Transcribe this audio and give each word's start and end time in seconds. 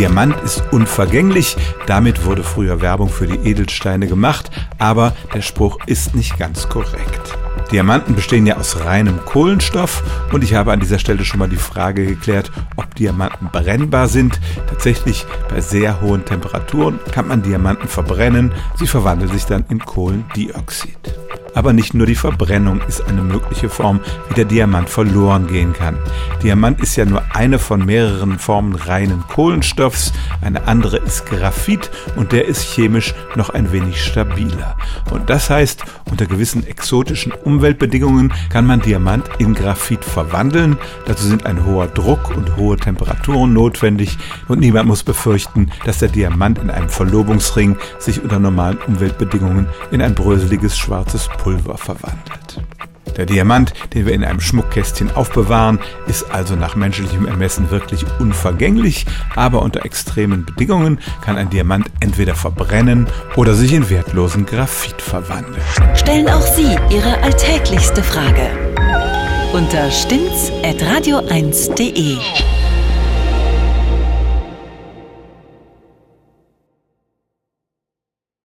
Diamant 0.00 0.34
ist 0.42 0.62
unvergänglich. 0.70 1.58
Damit 1.86 2.24
wurde 2.24 2.42
früher 2.42 2.80
Werbung 2.80 3.10
für 3.10 3.26
die 3.26 3.46
Edelsteine 3.46 4.06
gemacht, 4.06 4.50
aber 4.78 5.12
der 5.34 5.42
Spruch 5.42 5.76
ist 5.84 6.14
nicht 6.14 6.38
ganz 6.38 6.70
korrekt. 6.70 7.36
Diamanten 7.70 8.14
bestehen 8.14 8.46
ja 8.46 8.56
aus 8.56 8.80
reinem 8.82 9.22
Kohlenstoff 9.26 10.02
und 10.32 10.42
ich 10.42 10.54
habe 10.54 10.72
an 10.72 10.80
dieser 10.80 10.98
Stelle 10.98 11.26
schon 11.26 11.38
mal 11.38 11.50
die 11.50 11.56
Frage 11.56 12.06
geklärt, 12.06 12.50
ob 12.76 12.94
Diamanten 12.94 13.50
brennbar 13.52 14.08
sind. 14.08 14.40
Tatsächlich 14.70 15.26
bei 15.50 15.60
sehr 15.60 16.00
hohen 16.00 16.24
Temperaturen 16.24 16.98
kann 17.12 17.28
man 17.28 17.42
Diamanten 17.42 17.86
verbrennen, 17.86 18.52
sie 18.76 18.86
verwandeln 18.86 19.30
sich 19.30 19.44
dann 19.44 19.66
in 19.68 19.80
Kohlendioxid. 19.80 21.19
Aber 21.54 21.72
nicht 21.72 21.94
nur 21.94 22.06
die 22.06 22.14
Verbrennung 22.14 22.80
ist 22.86 23.06
eine 23.06 23.22
mögliche 23.22 23.68
Form, 23.68 24.00
wie 24.28 24.34
der 24.34 24.44
Diamant 24.44 24.88
verloren 24.88 25.46
gehen 25.46 25.72
kann. 25.72 25.96
Diamant 26.42 26.80
ist 26.80 26.96
ja 26.96 27.04
nur 27.04 27.22
eine 27.34 27.58
von 27.58 27.84
mehreren 27.84 28.38
Formen 28.38 28.74
reinen 28.74 29.24
Kohlenstoffs, 29.28 30.12
eine 30.40 30.66
andere 30.66 30.98
ist 30.98 31.26
Graphit 31.26 31.90
und 32.16 32.32
der 32.32 32.46
ist 32.46 32.62
chemisch 32.62 33.14
noch 33.36 33.50
ein 33.50 33.72
wenig 33.72 34.02
stabiler. 34.02 34.76
Und 35.10 35.30
das 35.30 35.50
heißt, 35.50 35.84
unter 36.10 36.26
gewissen 36.26 36.66
exotischen 36.66 37.32
Umweltbedingungen 37.32 38.32
kann 38.48 38.66
man 38.66 38.80
Diamant 38.80 39.28
in 39.38 39.54
Graphit 39.54 40.04
verwandeln. 40.04 40.76
Dazu 41.06 41.26
sind 41.26 41.46
ein 41.46 41.64
hoher 41.64 41.86
Druck 41.88 42.30
und 42.36 42.56
hohe 42.56 42.76
Temperaturen 42.76 43.52
notwendig 43.52 44.18
und 44.48 44.60
niemand 44.60 44.88
muss 44.88 45.02
befürchten, 45.02 45.70
dass 45.84 45.98
der 45.98 46.08
Diamant 46.08 46.58
in 46.58 46.70
einem 46.70 46.88
Verlobungsring 46.88 47.76
sich 47.98 48.22
unter 48.22 48.38
normalen 48.38 48.78
Umweltbedingungen 48.86 49.66
in 49.90 50.02
ein 50.02 50.14
bröseliges 50.14 50.78
schwarzes 50.78 51.28
Pulver 51.42 51.78
verwandelt. 51.78 52.60
Der 53.16 53.26
Diamant, 53.26 53.72
den 53.94 54.06
wir 54.06 54.12
in 54.12 54.24
einem 54.24 54.40
Schmuckkästchen 54.40 55.14
aufbewahren, 55.14 55.78
ist 56.06 56.30
also 56.30 56.54
nach 56.54 56.76
menschlichem 56.76 57.26
Ermessen 57.26 57.70
wirklich 57.70 58.04
unvergänglich, 58.18 59.06
aber 59.34 59.62
unter 59.62 59.84
extremen 59.84 60.44
Bedingungen 60.44 61.00
kann 61.22 61.36
ein 61.36 61.50
Diamant 61.50 61.86
entweder 62.00 62.34
verbrennen 62.34 63.06
oder 63.36 63.54
sich 63.54 63.72
in 63.72 63.88
wertlosen 63.90 64.46
Graphit 64.46 65.02
verwandeln. 65.02 65.62
Stellen 65.94 66.28
auch 66.28 66.46
Sie 66.46 66.76
Ihre 66.90 67.22
alltäglichste 67.22 68.02
Frage 68.02 68.48
unter 69.52 69.90
stimmtz.radio1.de. 69.90 72.16